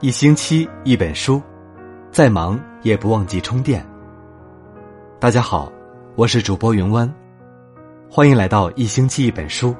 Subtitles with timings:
[0.00, 1.42] 一星期一本书，
[2.12, 3.84] 再忙也不忘记充电。
[5.18, 5.72] 大家好，
[6.14, 7.12] 我是主播云湾，
[8.08, 9.74] 欢迎来到一星期一本书。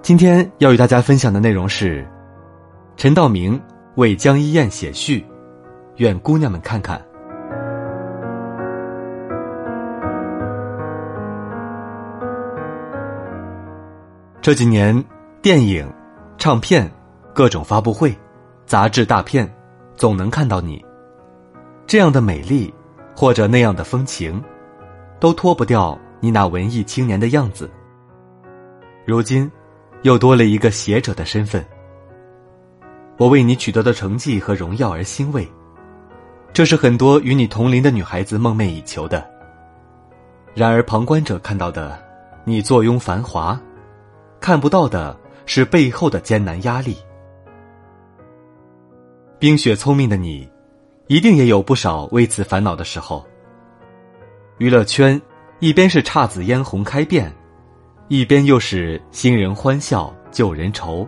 [0.00, 2.08] 今天要与大家分享的内容是
[2.96, 3.60] 陈道明
[3.96, 5.22] 为江一燕写序，
[5.96, 6.98] 愿姑娘们看看。
[14.40, 15.04] 这几年，
[15.42, 15.86] 电影、
[16.38, 16.90] 唱片、
[17.34, 18.16] 各种发布会、
[18.66, 19.48] 杂志大片，
[19.94, 20.84] 总能看到你
[21.86, 22.74] 这样的美丽，
[23.14, 24.42] 或者那样的风情，
[25.20, 27.70] 都脱不掉你那文艺青年的样子。
[29.04, 29.48] 如今，
[30.02, 31.64] 又多了一个写者的身份。
[33.18, 35.48] 我为你取得的成绩和荣耀而欣慰，
[36.52, 39.24] 这是很多与你同龄的女孩子梦寐以求的。
[40.54, 41.96] 然而，旁观者看到的，
[42.44, 43.58] 你坐拥繁华。
[44.40, 46.96] 看不到的是背后的艰难压力。
[49.38, 50.48] 冰雪聪明的你，
[51.08, 53.24] 一定也有不少为此烦恼的时候。
[54.58, 55.20] 娱乐圈
[55.58, 57.30] 一边是姹紫嫣红开遍，
[58.08, 61.06] 一边又是新人欢笑旧人愁。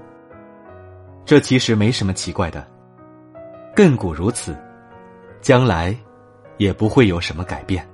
[1.24, 2.66] 这其实没什么奇怪的，
[3.74, 4.56] 亘古如此，
[5.40, 5.96] 将来
[6.58, 7.86] 也不会有什么改变。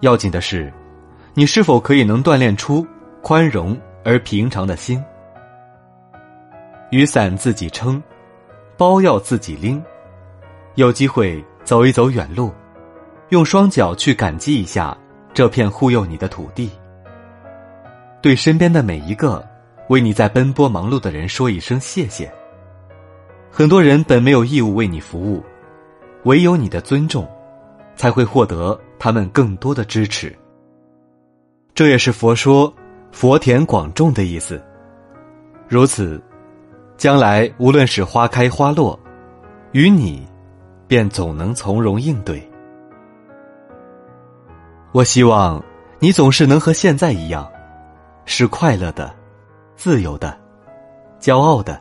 [0.00, 0.72] 要紧的是，
[1.34, 2.86] 你是否可以能锻炼出
[3.22, 3.78] 宽容。
[4.04, 5.04] 而平常的心，
[6.90, 8.02] 雨伞自己撑，
[8.78, 9.82] 包要自己拎。
[10.76, 12.50] 有机会走一走远路，
[13.28, 14.96] 用双脚去感激一下
[15.34, 16.70] 这片护佑你的土地。
[18.22, 19.46] 对身边的每一个
[19.88, 22.32] 为你在奔波忙碌的人说一声谢谢。
[23.50, 25.44] 很多人本没有义务为你服务，
[26.24, 27.28] 唯有你的尊重，
[27.96, 30.34] 才会获得他们更多的支持。
[31.74, 32.72] 这也是佛说。
[33.10, 34.62] 佛田广种的意思。
[35.66, 36.22] 如此，
[36.98, 38.98] 将来无论是花开花落，
[39.70, 40.26] 与你，
[40.88, 42.46] 便总能从容应对。
[44.90, 45.62] 我希望
[46.00, 47.48] 你总是能和现在一样，
[48.24, 49.14] 是快乐的、
[49.76, 50.36] 自由的、
[51.20, 51.80] 骄傲的。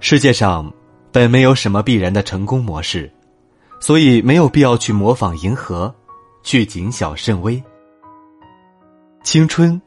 [0.00, 0.72] 世界上
[1.12, 3.08] 本没有什么必然的成功模式，
[3.78, 5.94] 所以没有必要去模仿迎合，
[6.42, 7.62] 去谨小慎微。
[9.22, 9.80] 青春，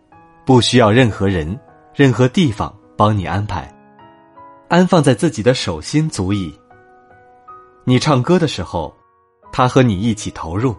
[0.45, 1.59] 不需要任何人、
[1.93, 3.72] 任何地方帮你安排，
[4.73, 6.51] 安放在自己的手心足矣。
[7.83, 8.91] 你唱歌的时候，
[9.51, 10.73] 他和你一起投入；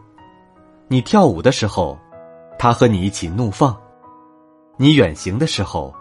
[0.89, 1.97] 你跳舞的时候，
[2.59, 3.73] 他和你一起怒放；
[4.77, 5.95] 你远行的时候，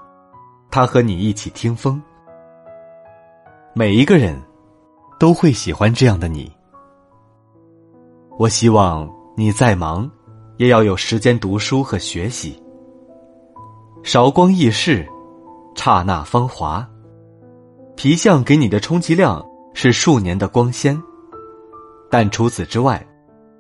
[0.72, 2.02] 他和你一起听风。
[3.76, 4.42] 每一个人，
[5.20, 6.52] 都会喜欢这样的你。
[8.40, 10.09] 我希望你再忙。
[10.58, 12.59] 也要有时间读书和学习。
[14.03, 15.08] 韶光易逝，
[15.76, 16.88] 刹那芳华。
[17.96, 19.44] 皮相给你的充其量
[19.74, 21.02] 是数年的光鲜，
[22.09, 23.06] 但除此之外，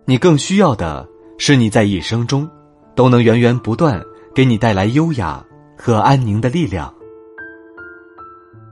[0.05, 1.07] 你更需要的
[1.37, 2.49] 是你在一生中
[2.95, 4.01] 都能源源不断
[4.33, 5.43] 给你带来优雅
[5.77, 6.93] 和安宁的力量。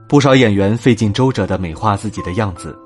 [0.08, 2.76] 不少演员费尽周折的美化自己的样子，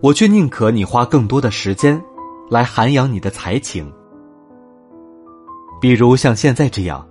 [0.00, 2.02] 我却宁可你花更多的时间
[2.50, 3.92] 来涵养你的才情。
[5.80, 7.06] 比如像现在这样，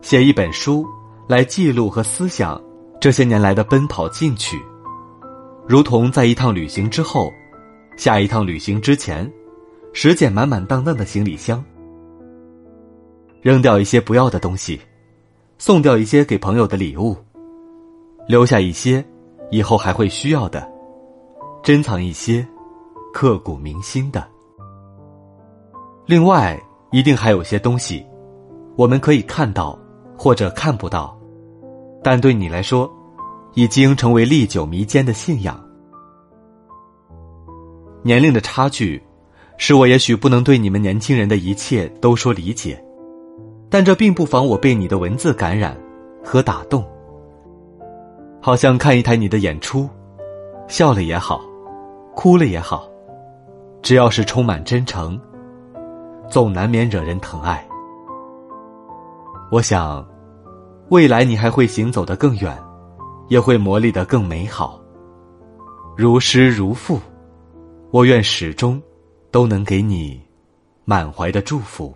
[0.00, 0.86] 写一本书
[1.28, 2.58] 来记录和思想
[3.02, 4.62] 这些年来的奔跑进取，
[5.66, 7.32] 如同在一趟旅行之后，
[7.96, 9.28] 下一趟旅行之前，
[9.92, 11.60] 拾捡满满当当的行李箱，
[13.40, 14.80] 扔掉一些不要的东西，
[15.58, 17.16] 送掉一些给朋友的礼物，
[18.28, 19.04] 留下一些
[19.50, 20.64] 以后还会需要的，
[21.60, 22.46] 珍藏一些
[23.12, 24.24] 刻骨铭心的。
[26.06, 26.56] 另外。
[26.92, 28.04] 一定还有些东西，
[28.76, 29.78] 我们可以看到，
[30.14, 31.18] 或者看不到，
[32.02, 32.90] 但对你来说，
[33.54, 35.58] 已经成为历久弥坚的信仰。
[38.02, 39.00] 年龄的差距，
[39.56, 42.82] 使我也许不能对你们年轻人的一切都说理解，
[43.70, 45.76] 但这并不妨我被你的文字感染
[46.24, 46.84] 和打动。
[48.40, 49.88] 好像看一台你的演出，
[50.66, 51.40] 笑了也好，
[52.16, 52.88] 哭了也好，
[53.82, 55.20] 只要是充满真诚。
[56.28, 57.64] 总难免惹人疼爱。
[59.50, 60.04] 我想，
[60.92, 62.54] 未来你还会行走得更远，
[63.28, 64.78] 也会磨砺得更美好。
[65.96, 67.00] 如诗如赋，
[67.90, 68.78] 我愿始终
[69.30, 70.20] 都能给你
[70.84, 71.94] 满怀的祝福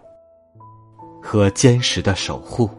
[1.22, 2.70] 和坚实的守护。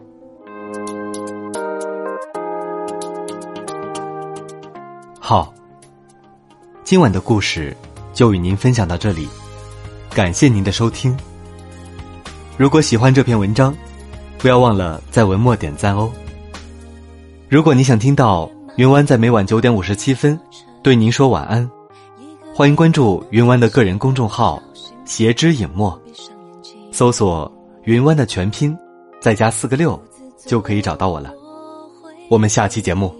[5.20, 5.54] 好，
[6.82, 7.76] 今晚的故事
[8.12, 9.28] 就与您分享到这里，
[10.10, 11.16] 感谢您的收听。
[12.56, 13.72] 如果喜欢这篇文章，
[14.38, 16.10] 不要忘了在文末点赞哦。
[17.48, 20.38] 如果你想听到云湾在每晚九点五十七分
[20.82, 21.68] 对您说晚安。
[22.54, 24.60] 欢迎关注云湾的个人公众号
[25.06, 25.96] “斜之影墨”，
[26.90, 27.50] 搜索
[27.84, 28.76] “云湾”的全拼，
[29.20, 30.00] 再加四个六，
[30.44, 31.32] 就可以找到我了。
[32.28, 33.14] 我们下期节目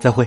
[0.00, 0.24] 再会。